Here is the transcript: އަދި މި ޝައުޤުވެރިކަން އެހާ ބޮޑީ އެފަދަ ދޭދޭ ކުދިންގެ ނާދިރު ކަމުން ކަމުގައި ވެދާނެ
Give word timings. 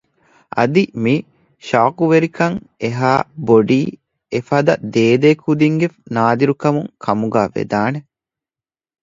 އަދި 0.57 0.83
މި 1.03 1.15
ޝައުޤުވެރިކަން 1.67 2.57
އެހާ 2.81 3.11
ބޮޑީ 3.47 3.81
އެފަދަ 4.33 4.73
ދޭދޭ 4.93 5.29
ކުދިންގެ 5.43 5.87
ނާދިރު 6.15 6.53
ކަމުން 6.61 6.89
ކަމުގައި 7.03 7.51
ވެދާނެ 7.55 7.99